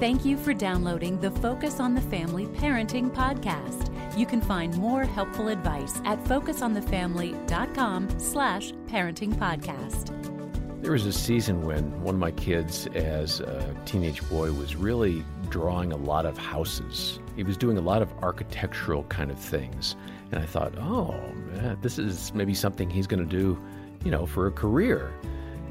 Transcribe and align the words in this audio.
Thank 0.00 0.24
you 0.24 0.36
for 0.36 0.52
downloading 0.52 1.20
the 1.20 1.30
Focus 1.30 1.78
on 1.78 1.94
the 1.94 2.00
Family 2.00 2.46
Parenting 2.46 3.14
Podcast. 3.14 3.92
You 4.18 4.26
can 4.26 4.40
find 4.40 4.76
more 4.76 5.04
helpful 5.04 5.46
advice 5.46 6.00
at 6.04 6.22
focusonthefamily.com 6.24 8.18
slash 8.18 8.72
parenting 8.88 9.34
podcast. 9.36 10.10
There 10.82 10.90
was 10.90 11.06
a 11.06 11.12
season 11.12 11.62
when 11.62 12.02
one 12.02 12.16
of 12.16 12.20
my 12.20 12.32
kids, 12.32 12.88
as 12.88 13.38
a 13.38 13.72
teenage 13.86 14.28
boy, 14.28 14.50
was 14.52 14.74
really 14.74 15.24
drawing 15.48 15.92
a 15.92 15.96
lot 15.96 16.26
of 16.26 16.36
houses. 16.36 17.20
He 17.36 17.44
was 17.44 17.56
doing 17.56 17.78
a 17.78 17.80
lot 17.80 18.02
of 18.02 18.12
architectural 18.14 19.04
kind 19.04 19.30
of 19.30 19.38
things. 19.38 19.94
And 20.32 20.42
I 20.42 20.46
thought, 20.46 20.76
oh, 20.76 21.12
man, 21.52 21.78
this 21.82 22.00
is 22.00 22.34
maybe 22.34 22.52
something 22.52 22.90
he's 22.90 23.06
going 23.06 23.26
to 23.26 23.30
do, 23.30 23.56
you 24.04 24.10
know, 24.10 24.26
for 24.26 24.48
a 24.48 24.50
career. 24.50 25.14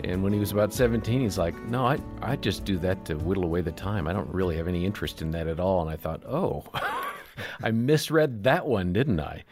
And 0.03 0.23
when 0.23 0.33
he 0.33 0.39
was 0.39 0.51
about 0.51 0.73
17, 0.73 1.21
he's 1.21 1.37
like, 1.37 1.55
No, 1.63 1.85
I, 1.85 1.99
I 2.21 2.35
just 2.35 2.65
do 2.65 2.77
that 2.79 3.05
to 3.05 3.15
whittle 3.15 3.43
away 3.43 3.61
the 3.61 3.71
time. 3.71 4.07
I 4.07 4.13
don't 4.13 4.29
really 4.33 4.57
have 4.57 4.67
any 4.67 4.85
interest 4.85 5.21
in 5.21 5.31
that 5.31 5.47
at 5.47 5.59
all. 5.59 5.81
And 5.81 5.89
I 5.89 5.95
thought, 5.95 6.23
Oh, 6.25 6.65
I 7.63 7.71
misread 7.71 8.43
that 8.43 8.65
one, 8.65 8.93
didn't 8.93 9.19
I? 9.19 9.43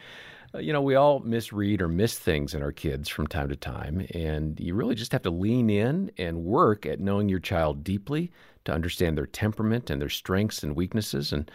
Uh, 0.54 0.58
you 0.58 0.72
know, 0.72 0.82
we 0.82 0.94
all 0.94 1.20
misread 1.20 1.80
or 1.80 1.88
miss 1.88 2.18
things 2.18 2.54
in 2.54 2.62
our 2.62 2.72
kids 2.72 3.08
from 3.08 3.26
time 3.26 3.48
to 3.48 3.56
time. 3.56 4.06
And 4.14 4.58
you 4.60 4.74
really 4.74 4.94
just 4.94 5.12
have 5.12 5.22
to 5.22 5.30
lean 5.30 5.70
in 5.70 6.10
and 6.18 6.44
work 6.44 6.84
at 6.84 7.00
knowing 7.00 7.28
your 7.28 7.40
child 7.40 7.82
deeply 7.82 8.30
to 8.64 8.72
understand 8.72 9.16
their 9.16 9.26
temperament 9.26 9.90
and 9.90 10.00
their 10.00 10.10
strengths 10.10 10.62
and 10.62 10.76
weaknesses. 10.76 11.32
And 11.32 11.50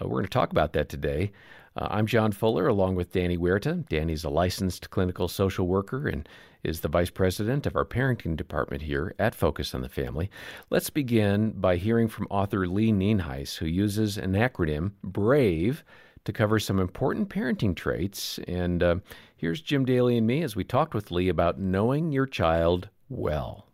uh, 0.00 0.06
we're 0.06 0.18
going 0.18 0.24
to 0.24 0.30
talk 0.30 0.50
about 0.50 0.72
that 0.74 0.88
today. 0.88 1.32
Uh, 1.76 1.88
I'm 1.90 2.06
John 2.06 2.32
Fuller, 2.32 2.68
along 2.68 2.94
with 2.94 3.12
Danny 3.12 3.36
Huerta. 3.36 3.84
Danny's 3.88 4.24
a 4.24 4.30
licensed 4.30 4.90
clinical 4.90 5.28
social 5.28 5.66
worker 5.66 6.08
and 6.08 6.26
is 6.66 6.80
the 6.80 6.88
vice 6.88 7.10
president 7.10 7.64
of 7.64 7.76
our 7.76 7.84
parenting 7.84 8.36
department 8.36 8.82
here 8.82 9.14
at 9.18 9.34
Focus 9.34 9.74
on 9.74 9.82
the 9.82 9.88
Family. 9.88 10.30
Let's 10.68 10.90
begin 10.90 11.52
by 11.52 11.76
hearing 11.76 12.08
from 12.08 12.26
author 12.28 12.66
Lee 12.66 12.92
Nienhuis, 12.92 13.56
who 13.56 13.66
uses 13.66 14.18
an 14.18 14.32
acronym, 14.32 14.92
BRAVE, 15.02 15.84
to 16.24 16.32
cover 16.32 16.58
some 16.58 16.80
important 16.80 17.28
parenting 17.28 17.76
traits. 17.76 18.38
And 18.48 18.82
uh, 18.82 18.96
here's 19.36 19.62
Jim 19.62 19.84
Daly 19.84 20.18
and 20.18 20.26
me 20.26 20.42
as 20.42 20.56
we 20.56 20.64
talked 20.64 20.92
with 20.92 21.12
Lee 21.12 21.28
about 21.28 21.60
knowing 21.60 22.10
your 22.10 22.26
child 22.26 22.88
well. 23.08 23.65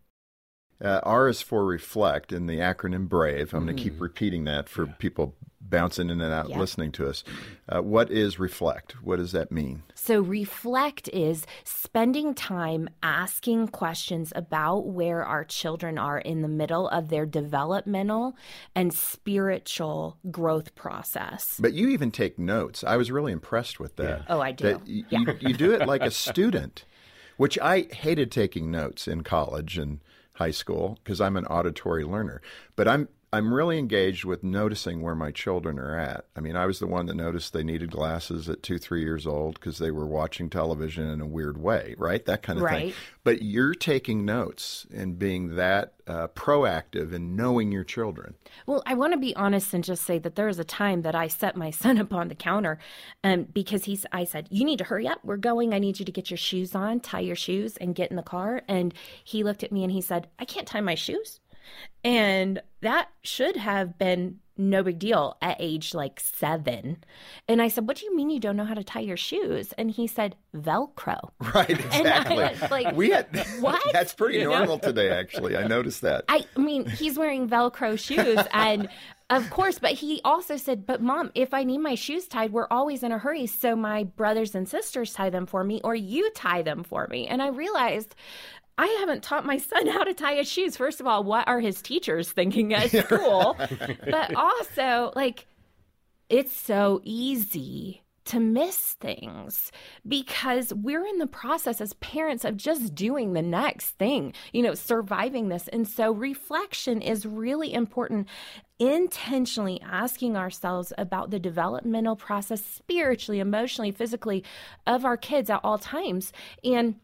Uh, 0.83 1.01
R 1.05 1.29
is 1.29 1.41
for 1.41 1.65
reflect 1.65 2.33
in 2.33 2.47
the 2.47 2.59
acronym 2.59 3.09
BRAVE. 3.09 3.55
I'm 3.55 3.65
going 3.65 3.77
to 3.77 3.83
keep 3.83 3.95
Mm. 3.99 4.01
repeating 4.01 4.45
that 4.45 4.69
for 4.69 4.87
people 4.87 5.35
bouncing 5.61 6.11
in 6.11 6.21
and 6.21 6.35
out 6.35 6.51
Yeah. 6.51 6.59
listening 6.59 6.93
to 6.93 7.09
us. 7.09 7.25
Uh, 7.69 7.81
what 7.81 8.11
is 8.11 8.39
reflect? 8.39 8.93
What 9.03 9.17
does 9.17 9.33
that 9.33 9.51
mean? 9.53 9.85
So, 9.95 10.21
reflect 10.21 11.09
is 11.15 11.47
spending 11.65 12.35
time 12.35 12.91
asking 13.03 13.69
questions 13.69 14.33
about 14.37 14.81
where 14.87 15.25
our 15.25 15.45
children 15.45 15.97
are 15.99 16.19
in 16.19 16.43
the 16.43 16.49
middle 16.49 16.89
of 16.89 17.09
their 17.09 17.25
developmental 17.25 18.37
and 18.75 18.93
spiritual 18.93 20.19
growth 20.31 20.75
process. 20.75 21.57
But 21.61 21.73
you 21.73 21.89
even 21.89 22.11
take 22.11 22.39
notes. 22.39 22.85
I 22.85 22.97
was 22.97 23.11
really 23.11 23.33
impressed 23.33 23.81
with 23.81 23.97
that. 23.97 24.25
Oh, 24.29 24.41
I 24.41 24.53
do. 24.53 24.65
That 24.65 24.81
y- 24.81 25.05
you, 25.09 25.27
you 25.41 25.55
do 25.55 25.73
it 25.73 25.87
like 25.87 26.03
a 26.03 26.11
student, 26.27 26.85
which 27.39 27.59
I 27.61 27.83
hated 27.93 28.31
taking 28.31 28.71
notes 28.71 29.09
in 29.09 29.23
college 29.23 29.79
and 29.79 30.01
high 30.43 30.51
school 30.63 30.99
because 31.03 31.21
I'm 31.21 31.37
an 31.37 31.47
auditory 31.47 32.05
learner. 32.05 32.41
But 32.75 32.89
I'm 32.89 33.09
I'm 33.35 33.55
really 33.55 33.79
engaged 33.79 34.27
with 34.27 34.45
noticing 34.45 35.01
where 35.01 35.15
my 35.15 35.31
children 35.31 35.79
are 35.79 35.99
at. 35.99 36.27
I 36.37 36.41
mean, 36.41 36.55
I 36.55 36.67
was 36.67 36.81
the 36.81 36.87
one 36.87 37.07
that 37.07 37.15
noticed 37.15 37.55
they 37.55 37.65
needed 37.65 37.91
glasses 37.91 38.47
at 38.51 38.63
two, 38.63 38.77
three 38.77 39.01
years 39.01 39.27
old 39.27 39.55
because 39.55 39.79
they 39.79 39.91
were 39.91 40.07
watching 40.07 40.51
television 40.51 41.09
in 41.09 41.23
a 41.23 41.27
weird 41.27 41.57
way, 41.57 41.95
right? 41.97 42.23
That 42.27 42.43
kind 42.43 42.59
of 42.59 42.69
thing. 42.69 42.87
Right. 42.87 42.95
But 43.25 43.41
you're 43.41 43.75
taking 43.75 44.27
notes 44.27 44.87
and 44.95 45.19
being 45.19 45.57
that 45.57 45.95
uh, 46.07 46.29
proactive 46.29 47.15
and 47.15 47.35
knowing 47.35 47.73
your 47.73 47.85
children. 47.85 48.35
Well, 48.67 48.83
I 48.85 48.95
want 48.95 49.15
to 49.15 49.19
be 49.19 49.35
honest 49.35 49.73
and 49.73 49.83
just 49.83 50.05
say 50.05 50.19
that 50.19 50.35
there 50.35 50.47
was 50.47 50.59
a 50.59 50.65
time 50.65 51.01
that 51.03 51.15
I 51.15 51.29
set 51.29 51.57
my 51.57 51.71
son 51.83 51.99
up 51.99 52.13
on 52.13 52.29
the 52.29 52.35
counter 52.35 52.79
um, 53.25 53.45
because 53.45 53.85
he's. 53.85 54.05
I 54.13 54.25
said, 54.25 54.49
"You 54.51 54.65
need 54.65 54.79
to 54.79 54.85
hurry 54.85 55.09
up. 55.09 55.21
We're 55.25 55.37
going. 55.39 55.73
I 55.73 55.79
need 55.79 55.99
you 55.99 56.05
to 56.05 56.13
get 56.13 56.31
your 56.31 56.37
shoes 56.37 56.75
on, 56.75 57.01
tie 57.01 57.21
your 57.21 57.37
shoes, 57.37 57.77
and 57.79 57.95
get 57.95 58.11
in 58.11 58.17
the 58.17 58.23
car." 58.23 58.63
And 58.69 58.93
he 59.25 59.43
looked 59.43 59.63
at 59.63 59.73
me 59.73 59.85
and 59.85 59.93
he 59.93 60.01
said, 60.01 60.29
"I 60.39 60.45
can't 60.45 60.67
tie 60.67 60.81
my 60.81 60.97
shoes," 60.97 61.41
and 62.05 62.61
that 62.81 63.09
should 63.23 63.57
have 63.57 63.99
been 63.99 64.39
no 64.59 64.83
big 64.83 64.99
deal 64.99 65.37
at 65.41 65.57
age 65.61 65.95
like 65.95 66.21
seven. 66.21 67.03
And 67.49 67.63
I 67.63 67.69
said, 67.69 67.89
"What 67.89 67.97
do 67.97 68.05
you 68.05 68.15
mean 68.15 68.29
you 68.31 68.39
don't 68.39 68.57
know 68.57 68.65
how 68.67 68.75
to 68.75 68.85
tie 68.85 69.01
your 69.01 69.17
shoes?" 69.17 69.73
And 69.79 69.91
he 69.91 70.07
said, 70.07 70.37
"Velcro." 70.55 71.31
Right, 71.55 71.71
And 71.71 71.81
I 71.81 71.99
exactly. 72.21 72.37
was 72.37 72.71
like, 72.71 72.95
we 72.95 73.11
had 73.11 73.27
"What?" 73.61 73.81
That's 73.93 74.15
pretty 74.15 74.39
You 74.39 74.45
know? 74.51 74.59
normal 74.59 74.79
today, 74.79 75.11
actually. 75.11 75.57
I 75.57 75.67
noticed 75.67 76.03
that. 76.03 76.25
I, 76.29 76.45
I 76.57 76.61
mean, 76.61 76.87
he's 76.87 77.19
wearing 77.19 77.49
Velcro 77.49 77.99
shoes, 77.99 78.41
and 78.53 78.89
of 79.31 79.49
course, 79.49 79.79
but 79.79 79.93
he 79.93 80.21
also 80.23 80.59
said, 80.59 80.85
But 80.85 81.01
mom, 81.01 81.31
if 81.35 81.55
I 81.55 81.65
need 81.65 81.79
my 81.79 81.95
shoes 81.95 82.29
tied, 82.29 82.53
we're 82.53 82.69
always 82.71 83.03
in 83.03 83.11
a 83.13 83.19
hurry. 83.19 83.47
So 83.47 83.75
my 83.75 84.05
brothers 84.05 84.55
and 84.55 84.69
sisters 84.69 85.15
tie 85.15 85.31
them 85.31 85.47
for 85.47 85.65
me, 85.65 85.81
or 85.83 85.95
you 85.95 86.31
tie 86.35 86.61
them 86.61 86.85
for 86.85 87.07
me. 87.11 87.27
And 87.27 87.41
I 87.41 87.49
realized. 87.49 88.15
I 88.83 88.89
haven't 88.99 89.23
taught 89.23 89.47
my 89.47 89.59
son 89.59 89.87
how 89.91 90.03
to 90.03 90.13
tie 90.13 90.35
his 90.35 90.51
shoes. 90.51 90.77
First 90.77 91.01
of 91.01 91.07
all, 91.07 91.23
what 91.23 91.47
are 91.47 91.61
his 91.61 91.81
teachers 91.81 92.33
thinking 92.33 92.75
at 92.75 92.91
school? 93.05 93.57
but 94.11 94.35
also, 94.35 95.13
like, 95.15 95.47
it's 96.29 96.53
so 96.53 97.01
easy 97.05 98.03
to 98.25 98.41
miss 98.41 98.95
things 99.01 99.71
because 100.07 100.73
we're 100.75 101.07
in 101.07 101.19
the 101.19 101.27
process 101.29 101.81
as 101.81 101.93
parents 101.95 102.45
of 102.45 102.57
just 102.57 102.95
doing 102.95 103.33
the 103.33 103.43
next 103.43 103.91
thing, 103.99 104.33
you 104.53 104.63
know, 104.63 104.75
surviving 104.75 105.49
this. 105.49 105.69
And 105.69 105.87
so 105.87 106.13
reflection 106.13 107.03
is 107.03 107.27
really 107.27 107.73
important. 107.73 108.27
Intentionally 108.81 109.81
asking 109.85 110.37
ourselves 110.37 110.93
about 110.99 111.31
the 111.31 111.39
developmental 111.39 112.17
process 112.17 112.65
spiritually, 112.65 113.39
emotionally, 113.39 113.93
physically 113.93 114.43
of 114.89 115.05
our 115.05 115.17
kids 115.17 115.51
at 115.51 115.61
all 115.63 115.79
times. 115.79 116.33
And 116.65 116.97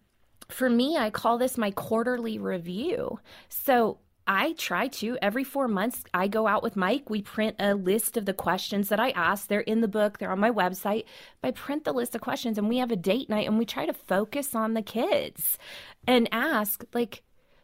for 0.48 0.68
me, 0.70 0.96
I 0.96 1.10
call 1.10 1.38
this 1.38 1.58
my 1.58 1.70
quarterly 1.70 2.38
review. 2.38 3.20
So 3.48 3.98
I 4.26 4.52
try 4.54 4.88
to 4.88 5.16
every 5.22 5.44
four 5.44 5.68
months. 5.68 6.02
I 6.12 6.28
go 6.28 6.46
out 6.46 6.62
with 6.62 6.76
Mike. 6.76 7.08
We 7.08 7.22
print 7.22 7.56
a 7.58 7.74
list 7.74 8.16
of 8.16 8.26
the 8.26 8.34
questions 8.34 8.88
that 8.88 9.00
I 9.00 9.10
ask. 9.10 9.46
They're 9.46 9.60
in 9.60 9.80
the 9.80 9.88
book. 9.88 10.18
They're 10.18 10.32
on 10.32 10.40
my 10.40 10.50
website. 10.50 11.04
But 11.40 11.48
I 11.48 11.50
print 11.52 11.84
the 11.84 11.92
list 11.92 12.14
of 12.14 12.20
questions, 12.20 12.58
and 12.58 12.68
we 12.68 12.78
have 12.78 12.90
a 12.90 12.96
date 12.96 13.30
night, 13.30 13.46
and 13.46 13.58
we 13.58 13.64
try 13.64 13.86
to 13.86 13.92
focus 13.92 14.54
on 14.54 14.74
the 14.74 14.82
kids 14.82 15.58
and 16.06 16.28
ask 16.32 16.84
like, 16.92 17.22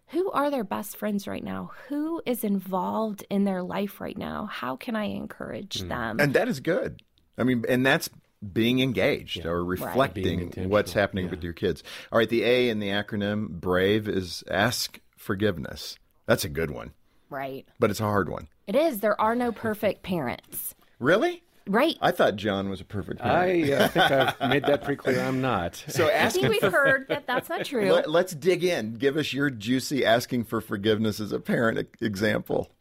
who 0.08 0.30
are 0.32 0.50
their 0.50 0.64
best 0.64 0.96
friends 0.96 1.26
right 1.26 1.42
now? 1.42 1.70
Who 1.88 2.22
is 2.24 2.44
involved 2.44 3.24
in 3.30 3.44
their 3.44 3.62
life 3.62 4.00
right 4.00 4.16
now? 4.16 4.46
How 4.50 4.76
can 4.76 4.94
I 4.94 5.04
encourage 5.04 5.80
mm. 5.80 5.88
them? 5.88 6.20
And 6.20 6.34
that 6.34 6.48
is 6.48 6.60
good. 6.60 7.02
I 7.36 7.44
mean, 7.44 7.64
and 7.68 7.84
that's 7.84 8.08
being 8.52 8.80
engaged 8.80 9.46
or 9.46 9.64
reflecting 9.64 10.40
intentional, 10.40 10.70
what's 10.70 10.92
happening 10.92 11.26
yeah. 11.26 11.30
with 11.30 11.44
your 11.44 11.52
kids. 11.52 11.82
All 12.10 12.18
right, 12.18 12.28
the 12.28 12.42
A 12.42 12.68
in 12.68 12.80
the 12.80 12.88
acronym 12.88 13.48
BRAVE 13.48 14.08
is 14.08 14.42
ask 14.50 15.00
forgiveness. 15.16 15.96
That's 16.26 16.44
a 16.44 16.48
good 16.48 16.70
one, 16.70 16.92
right. 17.30 17.66
but 17.78 17.90
it's 17.90 18.00
a 18.00 18.04
hard 18.04 18.28
one. 18.28 18.48
It 18.66 18.74
is. 18.74 19.00
There 19.00 19.20
are 19.20 19.36
no 19.36 19.52
perfect 19.52 20.02
parents. 20.02 20.74
Really? 20.98 21.43
Right. 21.66 21.96
I 22.02 22.10
thought 22.10 22.36
John 22.36 22.68
was 22.68 22.82
a 22.82 22.84
perfect 22.84 23.20
parent. 23.20 23.70
I 23.70 23.72
uh, 23.72 23.88
think 23.88 24.10
I've 24.10 24.50
made 24.50 24.64
that 24.64 24.84
pretty 24.84 24.98
clear. 24.98 25.20
I'm 25.22 25.40
not. 25.40 25.82
so 25.88 26.08
I 26.08 26.28
think 26.28 26.48
we've 26.48 26.60
heard 26.60 27.08
that 27.08 27.26
that's 27.26 27.48
not 27.48 27.64
true. 27.64 27.90
Let, 27.90 28.26
us 28.26 28.34
dig 28.34 28.64
in. 28.64 28.94
Give 28.94 29.16
us 29.16 29.32
your 29.32 29.48
juicy 29.48 30.04
asking 30.04 30.44
for 30.44 30.60
forgiveness 30.60 31.20
as 31.20 31.32
a 31.32 31.40
parent 31.40 31.88
example. 32.02 32.70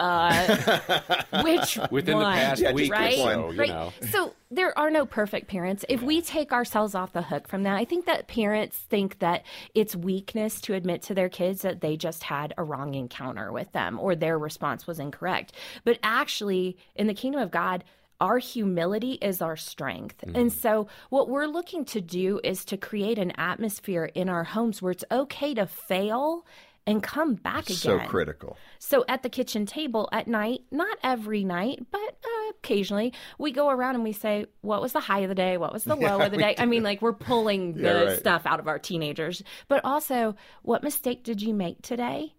Which 1.43 1.79
Within 1.91 2.19
the 2.19 2.25
past 2.25 2.61
Yeah, 2.61 2.71
just 2.71 2.75
week 2.75 2.91
or 2.91 2.95
right? 2.95 3.15
so, 3.15 3.51
you 3.51 3.59
right. 3.59 3.69
know. 3.69 3.93
So 4.11 4.33
there 4.51 4.77
are 4.77 4.91
no 4.91 5.05
perfect 5.05 5.47
parents. 5.47 5.85
If 5.87 6.01
we 6.01 6.21
take 6.21 6.51
ourselves 6.51 6.93
off 6.93 7.13
the 7.13 7.21
hook 7.23 7.47
from 7.47 7.63
that, 7.63 7.77
I 7.77 7.85
think 7.85 8.05
that 8.05 8.27
parents 8.27 8.77
think 8.77 9.19
that 9.19 9.45
it's 9.73 9.95
weakness 9.95 10.59
to 10.61 10.73
admit 10.73 11.01
to 11.03 11.13
their 11.13 11.29
kids 11.29 11.61
that 11.61 11.81
they 11.81 11.95
just 11.95 12.23
had 12.23 12.53
a 12.57 12.63
wrong 12.63 12.95
encounter 12.95 13.51
with 13.51 13.71
them 13.71 13.97
or 13.99 14.13
their 14.15 14.37
response 14.37 14.85
was 14.85 14.99
incorrect. 14.99 15.53
But 15.85 15.99
actually, 16.03 16.77
in 16.95 17.07
the 17.07 17.13
kingdom 17.13 17.41
of 17.41 17.49
God, 17.49 17.83
our 18.19 18.37
humility 18.37 19.13
is 19.13 19.41
our 19.41 19.55
strength. 19.55 20.23
Mm-hmm. 20.25 20.35
And 20.35 20.53
so, 20.53 20.87
what 21.09 21.29
we're 21.29 21.47
looking 21.47 21.85
to 21.85 22.01
do 22.01 22.39
is 22.43 22.65
to 22.65 22.77
create 22.77 23.17
an 23.17 23.31
atmosphere 23.37 24.05
in 24.13 24.29
our 24.29 24.43
homes 24.43 24.81
where 24.81 24.91
it's 24.91 25.05
okay 25.11 25.53
to 25.53 25.65
fail 25.65 26.45
and 26.85 27.01
come 27.01 27.35
back 27.35 27.65
again. 27.65 27.75
So 27.77 27.99
critical. 27.99 28.57
So 28.79 29.05
at 29.07 29.23
the 29.23 29.29
kitchen 29.29 29.65
table 29.65 30.09
at 30.11 30.27
night, 30.27 30.61
not 30.71 30.97
every 31.03 31.43
night, 31.43 31.79
but 31.91 32.01
uh, 32.01 32.49
occasionally, 32.59 33.13
we 33.37 33.51
go 33.51 33.69
around 33.69 33.95
and 33.95 34.03
we 34.03 34.11
say, 34.11 34.45
"What 34.61 34.81
was 34.81 34.91
the 34.91 34.99
high 34.99 35.19
of 35.19 35.29
the 35.29 35.35
day? 35.35 35.57
What 35.57 35.71
was 35.71 35.85
the 35.85 35.95
low 36.07 36.19
of 36.19 36.31
the 36.31 36.37
day?" 36.37 36.55
I 36.57 36.65
mean, 36.65 36.83
like 36.83 37.01
we're 37.01 37.13
pulling 37.13 37.73
the 37.73 37.83
Yeah, 37.83 38.03
right. 38.03 38.19
stuff 38.19 38.45
out 38.45 38.59
of 38.59 38.67
our 38.67 38.79
teenagers, 38.79 39.43
but 39.67 39.83
also, 39.85 40.35
what 40.61 40.83
mistake 40.83 41.23
did 41.23 41.41
you 41.41 41.53
make 41.53 41.81
today? 41.81 42.33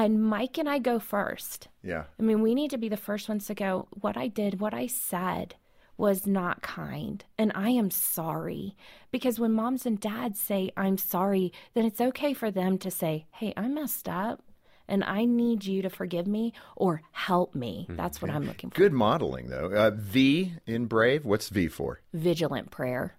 And 0.00 0.22
Mike 0.22 0.58
and 0.58 0.68
I 0.68 0.78
go 0.78 0.98
first. 0.98 1.68
Yeah. 1.82 2.04
I 2.20 2.22
mean, 2.22 2.42
we 2.42 2.54
need 2.54 2.70
to 2.72 2.78
be 2.78 2.90
the 2.90 2.96
first 3.08 3.28
ones 3.30 3.46
to 3.46 3.54
go, 3.54 3.88
what 3.92 4.16
I 4.16 4.28
did, 4.28 4.60
what 4.60 4.74
I 4.74 4.86
said 4.86 5.54
was 5.96 6.26
not 6.26 6.60
kind. 6.60 7.24
And 7.38 7.50
I 7.54 7.70
am 7.70 7.90
sorry. 7.90 8.76
Because 9.10 9.40
when 9.40 9.52
moms 9.52 9.86
and 9.86 9.98
dads 9.98 10.38
say, 10.38 10.70
I'm 10.76 10.98
sorry, 10.98 11.50
then 11.72 11.86
it's 11.86 12.00
okay 12.00 12.34
for 12.34 12.50
them 12.50 12.76
to 12.78 12.90
say, 12.90 13.24
hey, 13.30 13.54
I 13.56 13.68
messed 13.68 14.06
up. 14.08 14.42
and 14.88 15.02
I 15.04 15.24
need 15.24 15.64
you 15.64 15.82
to 15.82 15.90
forgive 15.90 16.26
me 16.26 16.52
or 16.76 17.02
help 17.12 17.54
me. 17.54 17.86
That's 17.88 18.20
what 18.22 18.30
I'm 18.30 18.44
looking 18.46 18.70
for. 18.70 18.76
Good 18.76 18.92
modeling, 18.92 19.48
though. 19.48 19.70
Uh, 19.72 19.90
v 19.94 20.54
in 20.66 20.86
Brave, 20.86 21.24
what's 21.24 21.48
V 21.48 21.68
for? 21.68 22.00
Vigilant 22.12 22.70
prayer. 22.70 23.16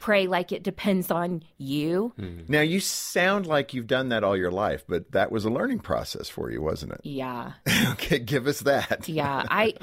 Pray 0.00 0.26
like 0.26 0.50
it 0.50 0.62
depends 0.62 1.10
on 1.10 1.42
you. 1.58 2.12
Hmm. 2.16 2.40
Now, 2.48 2.62
you 2.62 2.80
sound 2.80 3.46
like 3.46 3.74
you've 3.74 3.86
done 3.86 4.08
that 4.08 4.24
all 4.24 4.36
your 4.36 4.50
life, 4.50 4.82
but 4.88 5.12
that 5.12 5.30
was 5.30 5.44
a 5.44 5.50
learning 5.50 5.80
process 5.80 6.28
for 6.28 6.50
you, 6.50 6.60
wasn't 6.62 6.92
it? 6.92 7.00
Yeah. 7.04 7.52
okay, 7.92 8.18
give 8.18 8.46
us 8.46 8.60
that. 8.60 9.08
Yeah. 9.08 9.44
I 9.48 9.74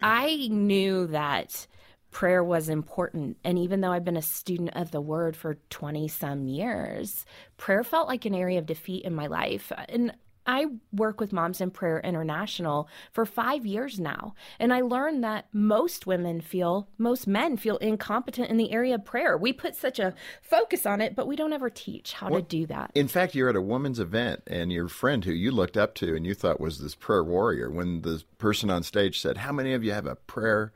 I 0.00 0.48
knew 0.50 1.06
that 1.08 1.66
prayer 2.10 2.44
was 2.44 2.68
important 2.68 3.38
and 3.42 3.58
even 3.58 3.80
though 3.80 3.90
I've 3.90 4.04
been 4.04 4.18
a 4.18 4.22
student 4.22 4.70
of 4.74 4.90
the 4.90 5.00
word 5.00 5.34
for 5.34 5.56
20 5.70 6.06
some 6.08 6.46
years, 6.46 7.24
prayer 7.56 7.82
felt 7.82 8.06
like 8.06 8.26
an 8.26 8.34
area 8.34 8.58
of 8.58 8.66
defeat 8.66 9.04
in 9.04 9.14
my 9.14 9.26
life. 9.26 9.72
And 9.88 10.12
I 10.46 10.66
work 10.92 11.20
with 11.20 11.32
Moms 11.32 11.60
in 11.60 11.70
Prayer 11.70 12.00
International 12.00 12.88
for 13.12 13.24
five 13.24 13.64
years 13.64 14.00
now. 14.00 14.34
And 14.58 14.72
I 14.72 14.80
learned 14.80 15.22
that 15.24 15.46
most 15.52 16.06
women 16.06 16.40
feel, 16.40 16.88
most 16.98 17.26
men 17.26 17.56
feel 17.56 17.76
incompetent 17.76 18.50
in 18.50 18.56
the 18.56 18.72
area 18.72 18.96
of 18.96 19.04
prayer. 19.04 19.36
We 19.36 19.52
put 19.52 19.76
such 19.76 19.98
a 19.98 20.14
focus 20.40 20.86
on 20.86 21.00
it, 21.00 21.14
but 21.14 21.26
we 21.26 21.36
don't 21.36 21.52
ever 21.52 21.70
teach 21.70 22.14
how 22.14 22.28
to 22.28 22.42
do 22.42 22.66
that. 22.66 22.90
In 22.94 23.08
fact, 23.08 23.34
you're 23.34 23.48
at 23.48 23.56
a 23.56 23.62
woman's 23.62 24.00
event, 24.00 24.42
and 24.46 24.72
your 24.72 24.88
friend 24.88 25.24
who 25.24 25.32
you 25.32 25.50
looked 25.50 25.76
up 25.76 25.94
to 25.96 26.14
and 26.14 26.26
you 26.26 26.34
thought 26.34 26.60
was 26.60 26.78
this 26.78 26.94
prayer 26.94 27.24
warrior, 27.24 27.70
when 27.70 28.02
the 28.02 28.22
person 28.38 28.70
on 28.70 28.82
stage 28.82 29.20
said, 29.20 29.38
How 29.38 29.52
many 29.52 29.72
of 29.72 29.84
you 29.84 29.92
have 29.92 30.06
a 30.06 30.16
prayer 30.16 30.72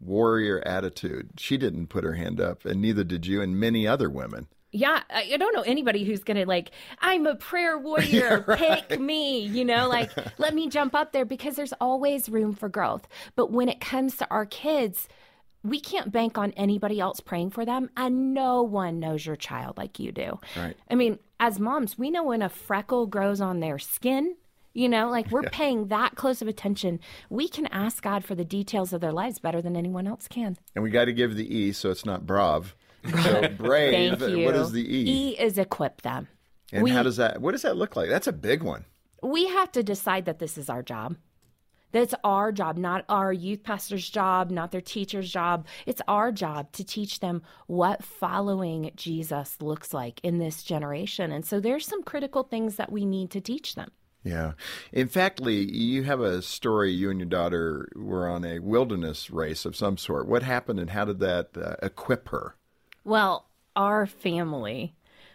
warrior 0.00 0.62
attitude? 0.66 1.30
She 1.38 1.56
didn't 1.56 1.88
put 1.88 2.04
her 2.04 2.14
hand 2.14 2.40
up, 2.40 2.64
and 2.64 2.80
neither 2.80 3.04
did 3.04 3.26
you, 3.26 3.40
and 3.40 3.58
many 3.58 3.86
other 3.86 4.08
women. 4.08 4.48
Yeah, 4.72 5.02
I 5.10 5.36
don't 5.36 5.54
know 5.54 5.62
anybody 5.62 6.02
who's 6.02 6.24
gonna 6.24 6.46
like, 6.46 6.70
I'm 7.00 7.26
a 7.26 7.36
prayer 7.36 7.78
warrior, 7.88 8.42
pick 8.56 8.98
me, 8.98 9.40
you 9.40 9.64
know, 9.64 9.88
like 9.88 10.10
let 10.38 10.54
me 10.54 10.68
jump 10.68 10.94
up 10.94 11.12
there 11.12 11.24
because 11.26 11.56
there's 11.56 11.74
always 11.74 12.28
room 12.28 12.54
for 12.54 12.68
growth. 12.68 13.06
But 13.36 13.52
when 13.52 13.68
it 13.68 13.80
comes 13.80 14.16
to 14.16 14.30
our 14.30 14.46
kids, 14.46 15.08
we 15.62 15.78
can't 15.78 16.10
bank 16.10 16.38
on 16.38 16.52
anybody 16.52 16.98
else 17.00 17.20
praying 17.20 17.50
for 17.50 17.64
them, 17.64 17.90
and 17.96 18.34
no 18.34 18.62
one 18.62 18.98
knows 18.98 19.24
your 19.24 19.36
child 19.36 19.76
like 19.76 19.98
you 19.98 20.10
do. 20.10 20.40
Right. 20.56 20.76
I 20.90 20.94
mean, 20.94 21.18
as 21.38 21.60
moms, 21.60 21.98
we 21.98 22.10
know 22.10 22.24
when 22.24 22.42
a 22.42 22.48
freckle 22.48 23.06
grows 23.06 23.40
on 23.40 23.60
their 23.60 23.78
skin. 23.78 24.36
You 24.74 24.88
know, 24.88 25.10
like 25.10 25.30
we're 25.30 25.42
paying 25.42 25.88
that 25.88 26.14
close 26.14 26.40
of 26.40 26.48
attention. 26.48 26.98
We 27.28 27.46
can 27.46 27.66
ask 27.66 28.02
God 28.02 28.24
for 28.24 28.34
the 28.34 28.44
details 28.44 28.94
of 28.94 29.02
their 29.02 29.12
lives 29.12 29.38
better 29.38 29.60
than 29.60 29.76
anyone 29.76 30.06
else 30.06 30.26
can. 30.28 30.56
And 30.74 30.82
we 30.82 30.88
got 30.88 31.04
to 31.04 31.12
give 31.12 31.36
the 31.36 31.54
E 31.54 31.72
so 31.72 31.90
it's 31.90 32.06
not 32.06 32.26
brav. 32.26 32.74
So 33.22 33.48
brave. 33.56 34.18
Thank 34.18 34.30
you. 34.30 34.44
What 34.44 34.54
is 34.56 34.72
the 34.72 34.80
E? 34.82 35.04
E 35.32 35.38
is 35.38 35.58
equip 35.58 36.02
them. 36.02 36.28
and 36.72 36.82
we- 36.84 36.90
how 36.90 37.02
does 37.02 37.16
that? 37.16 37.40
What 37.40 37.52
does 37.52 37.62
that 37.62 37.76
look 37.76 37.96
like? 37.96 38.08
That's 38.08 38.26
a 38.26 38.32
big 38.32 38.62
one. 38.62 38.84
we 39.22 39.46
have 39.48 39.70
to 39.72 39.82
decide 39.82 40.24
that 40.26 40.38
this 40.38 40.56
is 40.58 40.68
our 40.68 40.82
job. 40.82 41.16
That's 41.92 42.14
our 42.24 42.52
job, 42.52 42.78
not 42.78 43.04
our 43.10 43.34
youth 43.34 43.62
pastor's 43.64 44.08
job, 44.08 44.50
not 44.50 44.70
their 44.72 44.80
teacher's 44.80 45.30
job. 45.30 45.66
It's 45.84 46.00
our 46.08 46.32
job 46.32 46.72
to 46.72 46.84
teach 46.84 47.20
them 47.20 47.42
what 47.66 48.02
following 48.02 48.92
Jesus 48.96 49.60
looks 49.60 49.92
like 49.92 50.18
in 50.22 50.38
this 50.38 50.62
generation. 50.62 51.30
And 51.30 51.44
so 51.44 51.60
there's 51.60 51.86
some 51.86 52.02
critical 52.02 52.44
things 52.44 52.76
that 52.76 52.90
we 52.90 53.04
need 53.04 53.30
to 53.32 53.42
teach 53.42 53.74
them. 53.74 53.90
Yeah. 54.24 54.52
In 54.90 55.06
fact, 55.08 55.40
Lee, 55.40 55.68
you 55.70 56.04
have 56.04 56.20
a 56.20 56.40
story. 56.40 56.92
You 56.92 57.10
and 57.10 57.20
your 57.20 57.28
daughter 57.28 57.90
were 57.94 58.26
on 58.26 58.44
a 58.46 58.60
wilderness 58.60 59.30
race 59.30 59.66
of 59.66 59.76
some 59.76 59.98
sort. 59.98 60.26
What 60.26 60.42
happened, 60.44 60.80
and 60.80 60.90
how 60.90 61.04
did 61.04 61.18
that 61.20 61.50
uh, 61.56 61.74
equip 61.82 62.28
her? 62.30 62.54
Well, 63.04 63.46
our 63.74 64.06
family 64.06 64.94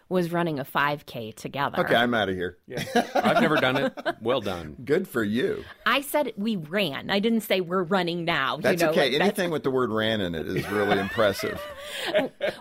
was 0.09 0.31
running 0.31 0.59
a 0.59 0.65
5K 0.65 1.35
together. 1.35 1.79
Okay, 1.81 1.95
I'm 1.95 2.13
out 2.13 2.29
of 2.29 2.35
here. 2.35 2.57
Yeah. 2.67 2.83
I've 3.15 3.41
never 3.41 3.55
done 3.57 3.77
it. 3.77 3.93
Well 4.21 4.41
done. 4.41 4.75
Good 4.83 5.07
for 5.07 5.23
you. 5.23 5.63
I 5.85 6.01
said 6.01 6.33
we 6.37 6.55
ran. 6.55 7.09
I 7.09 7.19
didn't 7.19 7.41
say 7.41 7.61
we're 7.61 7.83
running 7.83 8.25
now. 8.25 8.57
you 8.57 8.61
That's 8.63 8.81
know, 8.81 8.89
okay. 8.91 9.01
like, 9.01 9.11
that's- 9.13 9.27
Anything 9.27 9.51
with 9.51 9.63
the 9.63 9.71
word 9.71 9.91
"ran" 9.91 10.21
in 10.21 10.33
it 10.35 10.47
is 10.47 10.69
really 10.71 10.97
impressive. 10.99 11.61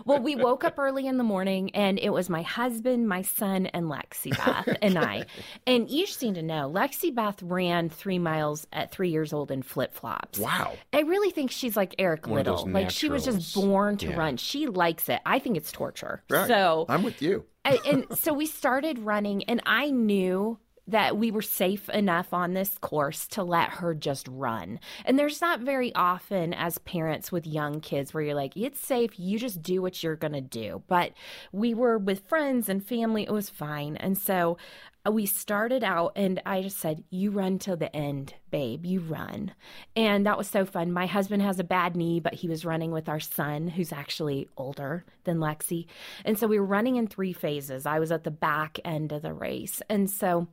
well, 0.05 0.19
we 0.19 0.35
woke 0.35 0.63
up 0.63 0.77
early 0.77 1.07
in 1.07 1.17
the 1.17 1.23
morning, 1.23 1.71
and 1.75 1.97
it 1.99 2.09
was 2.09 2.29
my 2.29 2.41
husband, 2.41 3.07
my 3.07 3.21
son, 3.21 3.67
and 3.67 3.85
Lexi 3.85 4.35
Beth 4.35 4.77
and 4.81 4.97
I. 4.97 5.25
And 5.65 5.89
you 5.89 6.05
just 6.05 6.21
need 6.21 6.35
to 6.35 6.41
know, 6.41 6.71
Lexi 6.73 7.13
Beth 7.13 7.41
ran 7.43 7.89
three 7.89 8.19
miles 8.19 8.65
at 8.71 8.91
three 8.91 9.09
years 9.09 9.33
old 9.33 9.51
in 9.51 9.61
flip 9.63 9.93
flops. 9.93 10.39
Wow. 10.39 10.73
I 10.93 11.01
really 11.01 11.29
think 11.31 11.51
she's 11.51 11.75
like 11.75 11.95
Eric 11.99 12.25
One 12.27 12.35
Little. 12.37 12.67
Like 12.69 12.89
she 12.89 13.09
was 13.09 13.25
just 13.25 13.53
born 13.53 13.97
to 13.97 14.07
Yeah. 14.07 14.15
run. 14.17 14.37
She 14.37 14.67
likes 14.67 15.09
it. 15.09 15.19
I 15.25 15.39
think 15.39 15.57
it's 15.57 15.71
torture. 15.71 16.23
Right. 16.29 16.47
So 16.47 16.85
I'm 16.89 17.03
with 17.03 17.21
you. 17.21 17.36
And 17.85 18.05
so 18.17 18.33
we 18.33 18.45
started 18.45 18.99
running, 18.99 19.43
and 19.43 19.61
I 19.65 19.91
knew 19.91 20.59
that 20.89 21.17
we 21.17 21.31
were 21.31 21.41
safe 21.41 21.89
enough 21.89 22.33
on 22.33 22.53
this 22.53 22.77
course 22.77 23.27
to 23.27 23.43
let 23.43 23.69
her 23.69 23.93
just 23.93 24.25
run. 24.29 24.79
And 25.03 25.19
there's 25.19 25.41
not 25.41 25.59
very 25.59 25.93
often, 25.93 26.53
as 26.53 26.77
parents 26.77 27.29
with 27.29 27.45
young 27.45 27.81
kids, 27.81 28.13
where 28.13 28.23
you're 28.23 28.35
like, 28.35 28.55
it's 28.55 28.79
safe, 28.79 29.19
you 29.19 29.37
just 29.37 29.61
do 29.61 29.81
what 29.81 30.01
you're 30.01 30.15
going 30.15 30.31
to 30.31 30.39
do. 30.39 30.83
But 30.87 31.11
we 31.51 31.73
were 31.73 31.97
with 31.97 32.27
friends 32.29 32.69
and 32.69 32.81
family, 32.85 33.23
it 33.23 33.33
was 33.33 33.49
fine. 33.49 33.97
And 33.97 34.17
so 34.17 34.57
Uh, 35.07 35.11
we 35.11 35.25
started 35.25 35.83
out, 35.83 36.13
and 36.15 36.41
I 36.45 36.61
just 36.61 36.77
said, 36.77 37.03
You 37.09 37.31
run 37.31 37.59
till 37.59 37.77
the 37.77 37.95
end, 37.95 38.33
babe, 38.51 38.85
you 38.85 38.99
run. 38.99 39.53
And 39.95 40.25
that 40.25 40.37
was 40.37 40.47
so 40.47 40.65
fun. 40.65 40.91
My 40.91 41.05
husband 41.05 41.41
has 41.43 41.59
a 41.59 41.63
bad 41.63 41.95
knee, 41.95 42.19
but 42.19 42.33
he 42.33 42.47
was 42.47 42.65
running 42.65 42.91
with 42.91 43.07
our 43.07 43.19
son, 43.19 43.67
who's 43.67 43.91
actually 43.91 44.49
older 44.57 45.05
than 45.23 45.37
Lexi. 45.37 45.85
And 46.25 46.37
so 46.37 46.47
we 46.47 46.59
were 46.59 46.65
running 46.65 46.95
in 46.95 47.07
three 47.07 47.33
phases. 47.33 47.85
I 47.85 47.99
was 47.99 48.11
at 48.11 48.23
the 48.23 48.31
back 48.31 48.79
end 48.83 49.11
of 49.11 49.21
the 49.21 49.33
race. 49.33 49.81
And 49.89 50.09
so 50.09 50.47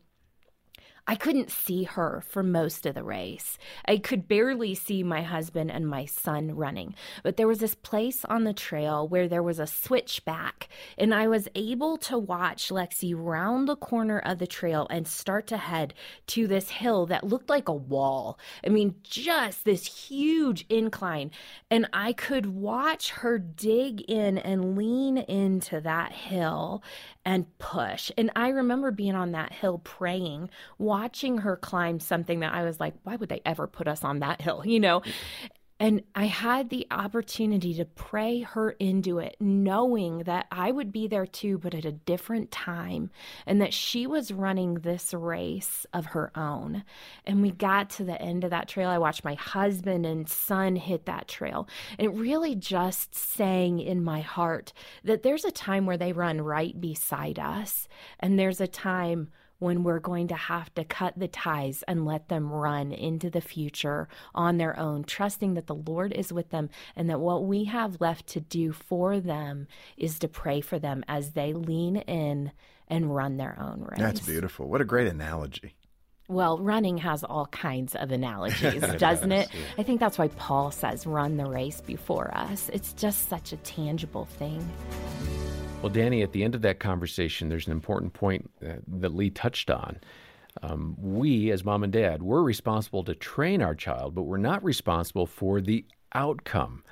I 1.06 1.16
couldn't 1.16 1.50
see 1.50 1.84
her 1.84 2.22
for 2.26 2.42
most 2.42 2.86
of 2.86 2.94
the 2.94 3.02
race. 3.02 3.58
I 3.86 3.98
could 3.98 4.26
barely 4.26 4.74
see 4.74 5.02
my 5.02 5.20
husband 5.20 5.70
and 5.70 5.86
my 5.86 6.06
son 6.06 6.56
running. 6.56 6.94
But 7.22 7.36
there 7.36 7.46
was 7.46 7.58
this 7.58 7.74
place 7.74 8.24
on 8.24 8.44
the 8.44 8.54
trail 8.54 9.06
where 9.06 9.28
there 9.28 9.42
was 9.42 9.58
a 9.58 9.66
switchback, 9.66 10.68
and 10.96 11.14
I 11.14 11.28
was 11.28 11.48
able 11.54 11.98
to 11.98 12.18
watch 12.18 12.70
Lexi 12.70 13.14
round 13.14 13.68
the 13.68 13.76
corner 13.76 14.18
of 14.18 14.38
the 14.38 14.46
trail 14.46 14.86
and 14.88 15.06
start 15.06 15.46
to 15.48 15.58
head 15.58 15.92
to 16.28 16.46
this 16.46 16.70
hill 16.70 17.04
that 17.06 17.24
looked 17.24 17.50
like 17.50 17.68
a 17.68 17.74
wall. 17.74 18.38
I 18.64 18.70
mean, 18.70 18.94
just 19.02 19.66
this 19.66 19.86
huge 19.86 20.64
incline. 20.70 21.30
And 21.70 21.86
I 21.92 22.14
could 22.14 22.46
watch 22.46 23.10
her 23.10 23.38
dig 23.38 24.00
in 24.02 24.38
and 24.38 24.76
lean 24.76 25.18
into 25.18 25.80
that 25.82 26.12
hill 26.12 26.82
and 27.26 27.58
push. 27.58 28.10
And 28.16 28.30
I 28.34 28.48
remember 28.48 28.90
being 28.90 29.14
on 29.14 29.32
that 29.32 29.52
hill 29.52 29.78
praying, 29.84 30.48
watching 30.94 31.38
her 31.38 31.56
climb 31.56 31.98
something 31.98 32.38
that 32.38 32.54
I 32.54 32.62
was 32.62 32.78
like, 32.78 32.94
why 33.02 33.16
would 33.16 33.28
they 33.28 33.42
ever 33.44 33.66
put 33.66 33.88
us 33.88 34.04
on 34.04 34.20
that 34.20 34.40
hill? 34.40 34.62
You 34.74 34.78
know? 34.80 35.02
And 35.80 36.02
I 36.14 36.26
had 36.26 36.70
the 36.70 36.86
opportunity 36.92 37.74
to 37.74 37.84
pray 37.84 38.42
her 38.42 38.70
into 38.70 39.18
it, 39.18 39.36
knowing 39.40 40.18
that 40.20 40.46
I 40.52 40.70
would 40.70 40.92
be 40.92 41.08
there 41.08 41.26
too, 41.26 41.58
but 41.58 41.74
at 41.74 41.84
a 41.84 41.92
different 41.92 42.52
time, 42.52 43.10
and 43.44 43.60
that 43.60 43.74
she 43.74 44.06
was 44.06 44.32
running 44.32 44.74
this 44.74 45.12
race 45.12 45.84
of 45.92 46.06
her 46.06 46.30
own. 46.36 46.84
And 47.26 47.42
we 47.42 47.50
got 47.50 47.90
to 47.90 48.04
the 48.04 48.20
end 48.22 48.44
of 48.44 48.50
that 48.50 48.68
trail. 48.68 48.88
I 48.88 48.98
watched 48.98 49.24
my 49.24 49.34
husband 49.34 50.06
and 50.06 50.28
son 50.28 50.76
hit 50.76 51.06
that 51.06 51.26
trail. 51.26 51.68
And 51.98 52.06
it 52.06 52.18
really 52.18 52.54
just 52.54 53.14
sang 53.14 53.80
in 53.80 54.02
my 54.04 54.20
heart 54.20 54.72
that 55.02 55.24
there's 55.24 55.44
a 55.44 55.50
time 55.50 55.86
where 55.86 55.98
they 55.98 56.12
run 56.12 56.40
right 56.40 56.80
beside 56.80 57.40
us, 57.40 57.88
and 58.20 58.38
there's 58.38 58.60
a 58.60 58.68
time 58.68 59.28
when 59.64 59.82
we're 59.82 59.98
going 59.98 60.28
to 60.28 60.34
have 60.34 60.72
to 60.74 60.84
cut 60.84 61.18
the 61.18 61.26
ties 61.26 61.82
and 61.88 62.04
let 62.04 62.28
them 62.28 62.52
run 62.52 62.92
into 62.92 63.30
the 63.30 63.40
future 63.40 64.06
on 64.34 64.58
their 64.58 64.78
own, 64.78 65.02
trusting 65.02 65.54
that 65.54 65.66
the 65.66 65.74
Lord 65.74 66.12
is 66.12 66.30
with 66.30 66.50
them 66.50 66.68
and 66.94 67.08
that 67.08 67.18
what 67.18 67.44
we 67.44 67.64
have 67.64 67.98
left 67.98 68.26
to 68.26 68.40
do 68.40 68.72
for 68.72 69.20
them 69.20 69.66
is 69.96 70.18
to 70.18 70.28
pray 70.28 70.60
for 70.60 70.78
them 70.78 71.02
as 71.08 71.30
they 71.30 71.54
lean 71.54 71.96
in 71.96 72.52
and 72.88 73.14
run 73.16 73.38
their 73.38 73.56
own 73.58 73.80
race. 73.80 73.98
That's 73.98 74.20
beautiful. 74.20 74.68
What 74.68 74.82
a 74.82 74.84
great 74.84 75.08
analogy. 75.08 75.74
Well, 76.28 76.58
running 76.58 76.98
has 76.98 77.24
all 77.24 77.46
kinds 77.46 77.94
of 77.94 78.12
analogies, 78.12 78.82
doesn't 78.98 79.32
it? 79.32 79.48
I 79.78 79.82
think 79.82 79.98
that's 79.98 80.18
why 80.18 80.28
Paul 80.28 80.72
says, 80.72 81.06
run 81.06 81.38
the 81.38 81.46
race 81.46 81.80
before 81.80 82.30
us. 82.36 82.68
It's 82.70 82.92
just 82.92 83.30
such 83.30 83.54
a 83.54 83.56
tangible 83.58 84.26
thing. 84.26 84.70
Well, 85.84 85.92
Danny, 85.92 86.22
at 86.22 86.32
the 86.32 86.44
end 86.44 86.54
of 86.54 86.62
that 86.62 86.80
conversation, 86.80 87.50
there's 87.50 87.66
an 87.66 87.72
important 87.72 88.14
point 88.14 88.50
uh, 88.66 88.76
that 88.88 89.14
Lee 89.14 89.28
touched 89.28 89.70
on. 89.70 89.98
Um, 90.62 90.96
we, 90.98 91.50
as 91.50 91.62
mom 91.62 91.84
and 91.84 91.92
dad, 91.92 92.22
we're 92.22 92.40
responsible 92.40 93.04
to 93.04 93.14
train 93.14 93.60
our 93.60 93.74
child, 93.74 94.14
but 94.14 94.22
we're 94.22 94.38
not 94.38 94.64
responsible 94.64 95.26
for 95.26 95.60
the 95.60 95.84
outcome. 96.14 96.84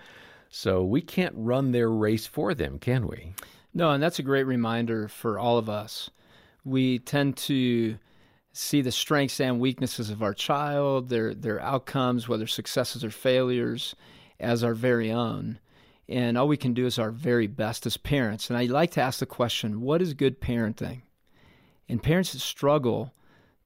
So 0.51 0.85
we 0.85 1.01
can't 1.01 1.33
run 1.35 1.73
their 1.73 1.89
race 1.91 2.27
for 2.27 2.53
them, 2.53 2.79
can 2.79 3.07
we? 3.07 3.33
No, 3.73 3.93
and 3.93 4.03
that's 4.03 4.19
a 4.19 4.23
great 4.23 4.45
reminder 4.45 5.09
for 5.09 5.39
all 5.39 5.57
of 5.57 5.71
us. 5.71 6.11
We 6.63 6.99
tend 6.99 7.39
to 7.39 7.97
see 8.53 8.83
the 8.83 8.93
strengths 8.93 9.41
and 9.41 9.59
weaknesses 9.59 10.11
of 10.11 10.23
our 10.23 10.35
child, 10.35 11.09
their 11.09 11.33
their 11.33 11.63
outcomes, 11.63 12.29
whether 12.29 12.47
successes 12.47 13.03
or 13.03 13.11
failures, 13.11 13.97
as 14.39 14.63
our 14.63 14.75
very 14.75 15.11
own. 15.11 15.61
And 16.09 16.37
all 16.37 16.49
we 16.49 16.57
can 16.57 16.75
do 16.75 16.87
is 16.87 16.99
our 16.99 17.11
very 17.11 17.47
best 17.47 17.87
as 17.87 17.97
parents. 17.97 18.51
And 18.51 18.59
I 18.59 18.65
like 18.65 18.91
to 18.93 19.01
ask 19.01 19.21
the 19.21 19.27
question, 19.27 19.81
what 19.81 20.03
is 20.03 20.15
good 20.15 20.41
parenting? 20.41 21.03
And 21.89 22.03
parents 22.03 22.43
struggle 22.43 23.15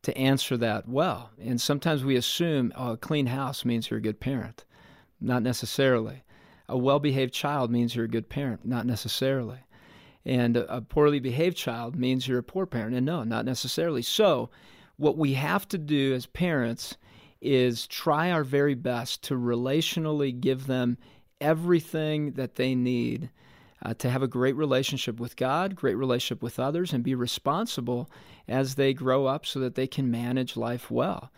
to 0.02 0.16
answer 0.16 0.56
that 0.56 0.88
well. 0.88 1.30
And 1.40 1.60
sometimes 1.60 2.04
we 2.04 2.16
assume, 2.16 2.72
oh, 2.76 2.92
a 2.92 2.96
clean 2.96 3.26
house 3.26 3.64
means 3.64 3.90
you're 3.90 3.98
a 3.98 4.02
good 4.02 4.20
parent. 4.20 4.64
Not 5.20 5.42
necessarily. 5.42 6.22
A 6.68 6.76
well 6.76 6.98
behaved 6.98 7.32
child 7.32 7.70
means 7.70 7.94
you're 7.94 8.04
a 8.04 8.08
good 8.08 8.28
parent. 8.28 8.64
Not 8.64 8.86
necessarily. 8.86 9.58
And 10.24 10.56
a, 10.56 10.76
a 10.76 10.80
poorly 10.80 11.20
behaved 11.20 11.56
child 11.56 11.96
means 11.96 12.28
you're 12.28 12.38
a 12.38 12.44
poor 12.44 12.66
parent. 12.66 12.94
And 12.94 13.06
no, 13.06 13.24
not 13.24 13.44
necessarily. 13.44 14.02
So, 14.02 14.50
what 14.96 15.16
we 15.18 15.34
have 15.34 15.68
to 15.68 15.78
do 15.78 16.14
as 16.14 16.26
parents 16.26 16.96
is 17.40 17.86
try 17.86 18.30
our 18.30 18.44
very 18.44 18.74
best 18.74 19.22
to 19.24 19.34
relationally 19.34 20.38
give 20.38 20.66
them 20.66 20.98
everything 21.40 22.32
that 22.32 22.56
they 22.56 22.74
need 22.74 23.30
uh, 23.84 23.94
to 23.94 24.10
have 24.10 24.22
a 24.22 24.28
great 24.28 24.56
relationship 24.56 25.20
with 25.20 25.36
God, 25.36 25.76
great 25.76 25.94
relationship 25.94 26.42
with 26.42 26.58
others, 26.58 26.92
and 26.92 27.04
be 27.04 27.14
responsible 27.14 28.10
as 28.48 28.74
they 28.74 28.94
grow 28.94 29.26
up 29.26 29.44
so 29.44 29.60
that 29.60 29.74
they 29.74 29.86
can 29.86 30.10
manage 30.10 30.56
life 30.56 30.90
well. 30.90 31.30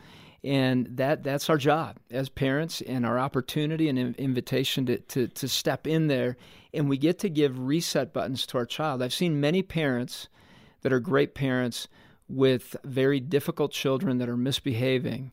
And 0.45 0.87
that 0.97 1.25
that's 1.25 1.51
our 1.51 1.57
job 1.57 1.97
as 2.11 2.29
parents 2.29 2.81
and 2.81 3.05
our 3.05 3.19
opportunity 3.19 3.89
and 3.89 4.15
invitation 4.17 4.87
to, 4.87 4.99
to, 4.99 5.27
to 5.29 5.49
step 5.49 5.87
in 5.87 6.07
there. 6.07 6.37
And 6.73 6.89
we 6.89 6.97
get 6.97 7.19
to 7.21 7.29
give 7.29 7.59
reset 7.59 8.13
buttons 8.13 8.47
to 8.47 8.59
our 8.59 8.67
child. 8.67 9.03
I've 9.03 9.13
seen 9.13 9.41
many 9.41 9.63
parents 9.63 10.29
that 10.83 10.93
are 10.93 11.01
great 11.01 11.35
parents 11.35 11.89
with 12.29 12.77
very 12.85 13.19
difficult 13.19 13.73
children 13.73 14.19
that 14.19 14.29
are 14.29 14.37
misbehaving. 14.37 15.33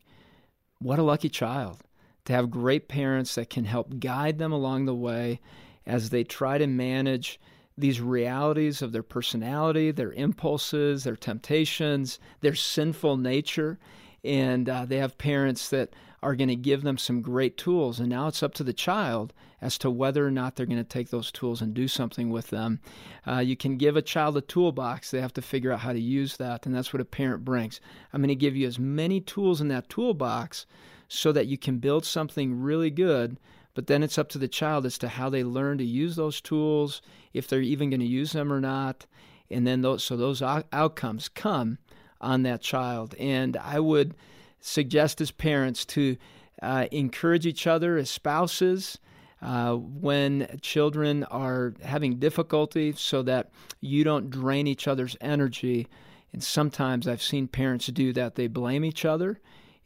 What 0.80 0.98
a 0.98 1.04
lucky 1.04 1.28
child 1.28 1.78
to 2.26 2.32
have 2.32 2.50
great 2.50 2.88
parents 2.88 3.34
that 3.34 3.50
can 3.50 3.64
help 3.64 3.98
guide 3.98 4.38
them 4.38 4.52
along 4.52 4.84
the 4.84 4.94
way 4.94 5.40
as 5.86 6.10
they 6.10 6.24
try 6.24 6.58
to 6.58 6.66
manage 6.66 7.40
these 7.78 8.00
realities 8.00 8.82
of 8.82 8.92
their 8.92 9.02
personality, 9.02 9.90
their 9.90 10.12
impulses, 10.12 11.04
their 11.04 11.16
temptations, 11.16 12.18
their 12.40 12.54
sinful 12.54 13.16
nature. 13.16 13.78
And 14.24 14.68
uh, 14.68 14.86
they 14.86 14.98
have 14.98 15.18
parents 15.18 15.68
that 15.70 15.90
are 16.22 16.34
going 16.34 16.48
to 16.48 16.56
give 16.56 16.82
them 16.82 16.98
some 16.98 17.20
great 17.22 17.56
tools. 17.56 18.00
And 18.00 18.08
now 18.08 18.26
it's 18.26 18.42
up 18.42 18.54
to 18.54 18.64
the 18.64 18.72
child 18.72 19.32
as 19.60 19.78
to 19.78 19.90
whether 19.90 20.26
or 20.26 20.30
not 20.30 20.56
they're 20.56 20.66
going 20.66 20.78
to 20.78 20.84
take 20.84 21.10
those 21.10 21.30
tools 21.30 21.60
and 21.60 21.74
do 21.74 21.86
something 21.86 22.30
with 22.30 22.48
them. 22.48 22.80
Uh, 23.26 23.38
you 23.38 23.56
can 23.56 23.76
give 23.76 23.96
a 23.96 24.02
child 24.02 24.36
a 24.36 24.40
toolbox, 24.40 25.10
they 25.10 25.20
have 25.20 25.32
to 25.34 25.42
figure 25.42 25.72
out 25.72 25.80
how 25.80 25.92
to 25.92 26.00
use 26.00 26.36
that. 26.38 26.66
And 26.66 26.74
that's 26.74 26.92
what 26.92 27.00
a 27.00 27.06
parent 27.06 27.44
brings. 27.44 27.80
I'm 28.12 28.20
going 28.20 28.28
to 28.28 28.34
give 28.34 28.56
you 28.56 28.66
as 28.66 28.78
many 28.78 29.20
tools 29.20 29.60
in 29.60 29.68
that 29.68 29.88
toolbox 29.88 30.66
so 31.08 31.32
that 31.32 31.46
you 31.46 31.56
can 31.56 31.78
build 31.78 32.04
something 32.04 32.60
really 32.60 32.90
good 32.90 33.38
but 33.76 33.88
then 33.88 34.02
it's 34.02 34.16
up 34.16 34.30
to 34.30 34.38
the 34.38 34.48
child 34.48 34.86
as 34.86 34.96
to 34.98 35.06
how 35.06 35.28
they 35.28 35.44
learn 35.44 35.76
to 35.78 35.84
use 35.84 36.16
those 36.16 36.40
tools, 36.40 37.02
if 37.34 37.46
they're 37.46 37.60
even 37.60 37.90
going 37.90 38.00
to 38.00 38.06
use 38.06 38.32
them 38.32 38.50
or 38.50 38.58
not. 38.58 39.04
And 39.50 39.66
then 39.66 39.82
those, 39.82 40.02
so 40.02 40.16
those 40.16 40.40
outcomes 40.40 41.28
come 41.28 41.76
on 42.18 42.42
that 42.44 42.62
child. 42.62 43.14
And 43.18 43.54
I 43.58 43.78
would 43.78 44.14
suggest 44.60 45.20
as 45.20 45.30
parents 45.30 45.84
to 45.84 46.16
uh, 46.62 46.86
encourage 46.90 47.46
each 47.46 47.66
other 47.66 47.98
as 47.98 48.10
spouses. 48.10 48.98
Uh, 49.42 49.74
when 49.74 50.58
children 50.62 51.22
are 51.24 51.74
having 51.82 52.18
difficulty 52.18 52.94
so 52.96 53.22
that 53.22 53.50
you 53.82 54.02
don't 54.02 54.30
drain 54.30 54.66
each 54.66 54.88
other's 54.88 55.14
energy. 55.20 55.86
And 56.32 56.42
sometimes 56.42 57.06
I've 57.06 57.22
seen 57.22 57.46
parents 57.46 57.86
do 57.88 58.14
that. 58.14 58.36
They 58.36 58.46
blame 58.46 58.82
each 58.82 59.04
other 59.04 59.38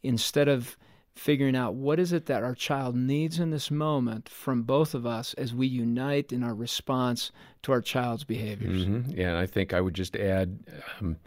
instead 0.04 0.46
of 0.46 0.76
figuring 1.20 1.54
out 1.54 1.74
what 1.74 2.00
is 2.00 2.14
it 2.14 2.24
that 2.24 2.42
our 2.42 2.54
child 2.54 2.96
needs 2.96 3.38
in 3.38 3.50
this 3.50 3.70
moment 3.70 4.26
from 4.26 4.62
both 4.62 4.94
of 4.94 5.04
us 5.04 5.34
as 5.34 5.52
we 5.52 5.66
unite 5.66 6.32
in 6.32 6.42
our 6.42 6.54
response 6.54 7.30
to 7.62 7.72
our 7.72 7.82
child's 7.82 8.24
behaviors. 8.24 8.86
Mm-hmm. 8.86 9.10
Yeah, 9.10 9.28
and 9.28 9.36
I 9.36 9.44
think 9.44 9.74
I 9.74 9.82
would 9.82 9.92
just 9.92 10.16
add 10.16 10.58
um, 10.98 11.18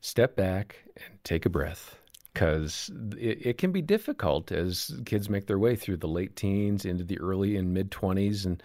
step 0.00 0.36
back 0.36 0.76
and 0.96 1.22
take 1.22 1.44
a 1.44 1.50
breath 1.50 1.98
because 2.32 2.90
it, 3.18 3.46
it, 3.46 3.58
can 3.58 3.72
be 3.72 3.82
difficult 3.82 4.50
as 4.50 4.98
kids 5.04 5.28
make 5.28 5.48
their 5.48 5.58
way 5.58 5.76
through 5.76 5.98
the 5.98 6.08
late 6.08 6.34
teens 6.34 6.86
into 6.86 7.04
the 7.04 7.20
early 7.20 7.54
and 7.58 7.74
mid 7.74 7.90
20s, 7.90 8.46
and 8.46 8.62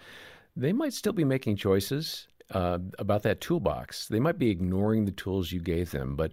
they 0.56 0.72
might 0.72 0.94
still 0.94 1.12
be 1.12 1.22
making 1.22 1.56
choices 1.56 2.28
uh, 2.52 2.78
about 2.98 3.24
that 3.24 3.42
toolbox. 3.42 4.08
They 4.08 4.20
might 4.20 4.38
be 4.38 4.48
ignoring 4.48 5.04
the 5.04 5.12
tools 5.12 5.52
you 5.52 5.60
gave 5.60 5.90
them, 5.90 6.16
but 6.16 6.32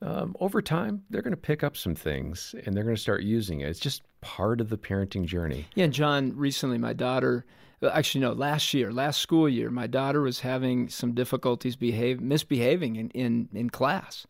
um, 0.00 0.36
over 0.40 0.62
time, 0.62 1.02
they're 1.10 1.22
going 1.22 1.32
to 1.32 1.36
pick 1.36 1.64
up 1.64 1.76
some 1.76 1.94
things 1.94 2.54
and 2.64 2.76
they're 2.76 2.84
going 2.84 2.96
to 2.96 3.02
start 3.02 3.22
using 3.22 3.60
it. 3.60 3.68
It's 3.68 3.80
just 3.80 4.02
part 4.20 4.60
of 4.60 4.68
the 4.68 4.78
parenting 4.78 5.26
journey. 5.26 5.66
Yeah, 5.74 5.88
John, 5.88 6.36
recently 6.36 6.78
my 6.78 6.92
daughter, 6.92 7.44
actually, 7.82 8.20
no, 8.20 8.32
last 8.32 8.72
year, 8.74 8.92
last 8.92 9.20
school 9.20 9.48
year, 9.48 9.70
my 9.70 9.86
daughter 9.86 10.20
was 10.20 10.40
having 10.40 10.88
some 10.88 11.14
difficulties 11.14 11.74
behave, 11.74 12.20
misbehaving 12.20 12.96
in, 12.96 13.10
in, 13.10 13.48
in 13.52 13.70
class. 13.70 14.26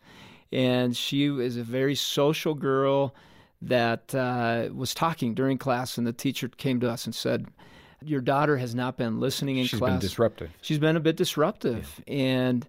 And 0.50 0.96
she 0.96 1.26
is 1.26 1.58
a 1.58 1.62
very 1.62 1.94
social 1.94 2.54
girl 2.54 3.14
that 3.60 4.14
uh, 4.14 4.68
was 4.72 4.94
talking 4.94 5.34
during 5.34 5.58
class, 5.58 5.98
and 5.98 6.06
the 6.06 6.12
teacher 6.12 6.48
came 6.48 6.80
to 6.80 6.90
us 6.90 7.04
and 7.04 7.14
said, 7.14 7.46
Your 8.02 8.20
daughter 8.20 8.56
has 8.56 8.74
not 8.74 8.96
been 8.96 9.20
listening 9.20 9.58
in 9.58 9.66
She's 9.66 9.78
class. 9.78 9.90
She's 9.90 9.94
been 9.94 10.00
disruptive. 10.00 10.50
She's 10.62 10.78
been 10.78 10.96
a 10.96 11.00
bit 11.00 11.16
disruptive. 11.16 12.00
Yeah. 12.06 12.14
And 12.14 12.68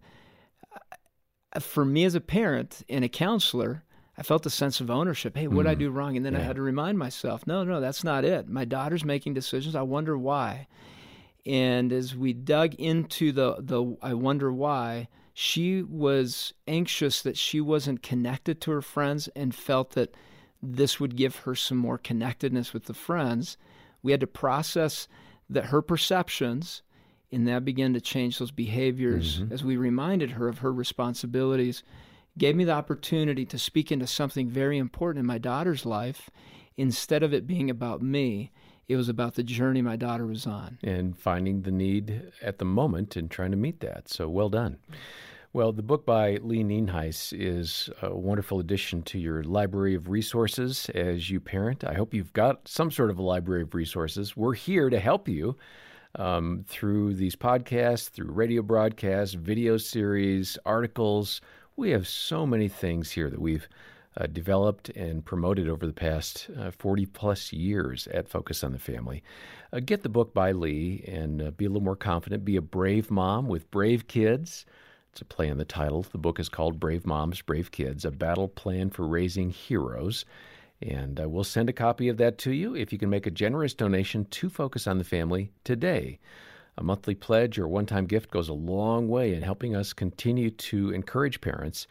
for 1.59 1.85
me 1.85 2.05
as 2.05 2.15
a 2.15 2.21
parent 2.21 2.83
and 2.89 3.03
a 3.03 3.09
counselor, 3.09 3.83
I 4.17 4.23
felt 4.23 4.45
a 4.45 4.49
sense 4.49 4.81
of 4.81 4.91
ownership. 4.91 5.37
Hey, 5.37 5.47
what 5.47 5.63
did 5.63 5.71
I 5.71 5.75
mm. 5.75 5.79
do 5.79 5.91
wrong? 5.91 6.17
And 6.17 6.25
then 6.25 6.33
yeah. 6.33 6.39
I 6.39 6.43
had 6.43 6.57
to 6.57 6.61
remind 6.61 6.97
myself, 6.97 7.47
no, 7.47 7.63
no, 7.63 7.79
that's 7.79 8.03
not 8.03 8.25
it. 8.25 8.49
My 8.49 8.65
daughter's 8.65 9.05
making 9.05 9.33
decisions. 9.33 9.75
I 9.75 9.81
wonder 9.81 10.17
why. 10.17 10.67
And 11.45 11.91
as 11.93 12.15
we 12.15 12.33
dug 12.33 12.75
into 12.75 13.31
the 13.31 13.55
the 13.59 13.97
I 14.01 14.13
wonder 14.13 14.51
why, 14.51 15.07
she 15.33 15.83
was 15.83 16.53
anxious 16.67 17.21
that 17.21 17.37
she 17.37 17.61
wasn't 17.61 18.03
connected 18.03 18.59
to 18.61 18.71
her 18.71 18.81
friends 18.81 19.29
and 19.35 19.55
felt 19.55 19.91
that 19.91 20.13
this 20.61 20.99
would 20.99 21.15
give 21.15 21.37
her 21.37 21.55
some 21.55 21.77
more 21.77 21.97
connectedness 21.97 22.73
with 22.73 22.85
the 22.85 22.93
friends. 22.93 23.57
We 24.03 24.11
had 24.11 24.19
to 24.19 24.27
process 24.27 25.07
that 25.49 25.67
her 25.67 25.81
perceptions 25.81 26.83
and 27.31 27.48
that 27.48 27.65
began 27.65 27.93
to 27.93 28.01
change 28.01 28.39
those 28.39 28.51
behaviors 28.51 29.39
mm-hmm. 29.39 29.53
as 29.53 29.63
we 29.63 29.77
reminded 29.77 30.31
her 30.31 30.48
of 30.48 30.59
her 30.59 30.71
responsibilities 30.71 31.83
gave 32.38 32.55
me 32.55 32.63
the 32.63 32.71
opportunity 32.71 33.45
to 33.45 33.59
speak 33.59 33.91
into 33.91 34.07
something 34.07 34.50
very 34.50 34.77
important 34.77 35.19
in 35.19 35.25
my 35.25 35.38
daughter's 35.38 35.86
life 35.86 36.29
instead 36.77 37.24
of 37.24 37.33
it 37.33 37.48
being 37.48 37.69
about 37.69 38.01
me 38.01 38.51
it 38.88 38.95
was 38.95 39.09
about 39.09 39.36
the 39.36 39.43
journey 39.43 39.81
my 39.81 39.95
daughter 39.95 40.25
was 40.25 40.48
on 40.48 40.77
and 40.83 41.17
finding 41.17 41.62
the 41.62 41.71
need 41.71 42.31
at 42.41 42.57
the 42.57 42.65
moment 42.65 43.15
and 43.15 43.29
trying 43.29 43.51
to 43.51 43.57
meet 43.57 43.79
that 43.79 44.07
so 44.09 44.27
well 44.27 44.50
done 44.50 44.77
well, 45.51 45.71
the 45.71 45.81
book 45.81 46.05
by 46.05 46.38
Lee 46.43 46.63
Nienhuis 46.63 47.33
is 47.36 47.89
a 48.03 48.15
wonderful 48.15 48.59
addition 48.59 49.01
to 49.03 49.17
your 49.17 49.41
library 49.43 49.95
of 49.95 50.07
resources 50.07 50.91
as 50.93 51.31
you 51.31 51.39
parent. 51.39 51.83
I 51.83 51.95
hope 51.95 52.13
you've 52.13 52.33
got 52.33 52.67
some 52.67 52.91
sort 52.91 53.09
of 53.09 53.17
a 53.17 53.24
library 53.24 53.63
of 53.63 53.74
resources. 53.74 54.38
We're 54.38 54.53
here 54.53 54.91
to 54.91 55.00
help 55.00 55.27
you 55.27 55.57
um, 56.15 56.65
through 56.67 57.13
these 57.15 57.35
podcasts, 57.35 58.09
through 58.09 58.31
radio 58.31 58.61
broadcasts, 58.61 59.35
video 59.35 59.77
series, 59.77 60.57
articles. 60.65 61.41
We 61.75 61.91
have 61.91 62.07
so 62.07 62.45
many 62.45 62.67
things 62.67 63.11
here 63.11 63.29
that 63.29 63.41
we've 63.41 63.67
uh, 64.17 64.27
developed 64.27 64.89
and 64.89 65.23
promoted 65.23 65.69
over 65.69 65.85
the 65.85 65.93
past 65.93 66.49
uh, 66.57 66.71
40 66.71 67.05
plus 67.07 67.53
years 67.53 68.07
at 68.07 68.27
Focus 68.27 68.63
on 68.63 68.71
the 68.71 68.79
Family. 68.79 69.23
Uh, 69.71 69.79
get 69.79 70.03
the 70.03 70.09
book 70.09 70.33
by 70.33 70.51
Lee 70.51 71.03
and 71.07 71.41
uh, 71.41 71.51
be 71.51 71.65
a 71.65 71.69
little 71.69 71.83
more 71.83 71.95
confident. 71.95 72.43
Be 72.43 72.55
a 72.55 72.61
brave 72.61 73.11
mom 73.11 73.47
with 73.47 73.69
brave 73.71 74.07
kids. 74.07 74.65
It's 75.11 75.21
a 75.21 75.25
play 75.25 75.49
on 75.49 75.57
the 75.57 75.65
title. 75.65 76.03
The 76.03 76.17
book 76.17 76.39
is 76.39 76.49
called 76.49 76.79
Brave 76.79 77.05
Moms, 77.05 77.41
Brave 77.41 77.71
Kids 77.71 78.05
A 78.05 78.11
Battle 78.11 78.47
Plan 78.47 78.89
for 78.89 79.07
Raising 79.07 79.49
Heroes. 79.49 80.25
And 80.81 81.19
uh, 81.19 81.27
we'll 81.27 81.43
send 81.43 81.69
a 81.69 81.74
copy 81.74 82.07
of 82.07 82.17
that 82.17 82.38
to 82.39 82.51
you 82.51 82.75
if 82.75 82.93
you 82.93 83.00
can 83.00 83.09
make 83.09 83.27
a 83.27 83.31
generous 83.31 83.74
donation 83.74 84.25
to 84.25 84.50
Focus 84.50 84.88
on 84.88 84.98
the 84.98 85.03
Family 85.03 85.51
today. 85.63 86.19
A 86.77 86.83
monthly 86.83 87.15
pledge 87.15 87.59
or 87.59 87.67
one 87.67 87.86
time 87.86 88.05
gift 88.05 88.31
goes 88.31 88.48
a 88.48 88.53
long 88.53 89.09
way 89.09 89.33
in 89.33 89.41
helping 89.41 89.75
us 89.75 89.91
continue 89.91 90.50
to 90.50 90.91
encourage 90.91 91.41
parents. 91.41 91.88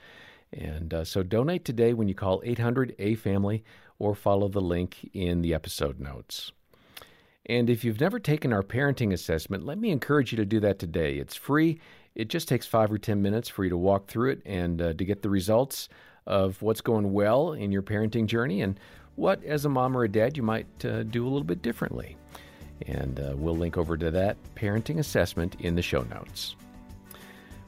And 0.53 0.95
uh, 0.95 1.05
so 1.05 1.23
donate 1.23 1.67
today 1.67 1.93
when 1.93 2.09
you 2.09 2.15
call 2.15 2.41
800 2.45 2.95
A 2.99 3.15
Family 3.17 3.63
or 3.99 4.15
follow 4.15 4.49
the 4.49 4.63
link 4.63 5.11
in 5.13 5.43
the 5.43 5.53
episode 5.53 6.01
notes. 6.01 6.53
And 7.45 7.69
if 7.69 7.85
you've 7.85 8.01
never 8.01 8.19
taken 8.19 8.53
our 8.53 8.63
parenting 8.63 9.13
assessment, 9.13 9.65
let 9.65 9.79
me 9.79 9.91
encourage 9.91 10.33
you 10.33 10.37
to 10.37 10.45
do 10.45 10.61
that 10.61 10.79
today. 10.79 11.17
It's 11.17 11.35
free. 11.35 11.81
It 12.15 12.29
just 12.29 12.49
takes 12.49 12.67
five 12.67 12.91
or 12.91 12.99
10 12.99 13.21
minutes 13.21 13.49
for 13.49 13.65
you 13.65 13.71
to 13.71 13.77
walk 13.77 14.07
through 14.07 14.33
it 14.33 14.43
and 14.47 14.81
uh, 14.81 14.93
to 14.95 15.05
get 15.05 15.23
the 15.23 15.31
results 15.31 15.89
of 16.29 16.63
what's 16.63 16.81
going 16.81 17.13
well 17.13 17.55
in 17.55 17.73
your 17.73 17.83
parenting 17.83 18.27
journey 18.27 18.63
and 18.63 18.79
what, 19.17 19.43
as 19.43 19.65
a 19.65 19.69
mom 19.69 19.97
or 19.97 20.05
a 20.05 20.09
dad, 20.09 20.37
you 20.37 20.45
might 20.45 20.67
uh, 20.85 21.03
do 21.03 21.25
a 21.25 21.29
little 21.29 21.43
bit 21.43 21.63
differently. 21.63 22.17
And 22.87 23.19
uh, 23.19 23.33
we'll 23.35 23.57
link 23.57 23.77
over 23.77 23.97
to 23.97 24.13
that 24.13 24.37
parenting 24.55 24.99
assessment 24.99 25.57
in 25.59 25.75
the 25.75 25.83
show 25.83 26.03
notes. 26.03 26.55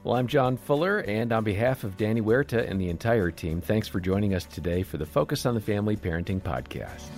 Well, 0.05 0.15
I'm 0.15 0.29
John 0.29 0.57
Fuller, 0.57 1.01
and 1.01 1.33
on 1.33 1.43
behalf 1.45 1.85
of 1.85 1.97
Danny 1.97 2.21
Huerta 2.21 2.67
and 2.71 2.81
the 2.81 2.89
entire 2.89 3.31
team, 3.31 3.61
thanks 3.61 3.89
for 3.89 4.01
joining 4.01 4.35
us 4.35 4.45
today 4.45 4.83
for 4.83 4.97
the 4.97 5.05
Focus 5.05 5.45
on 5.45 5.55
the 5.55 5.61
Family 5.61 5.97
Parenting 5.97 6.41
Podcast. 6.41 7.09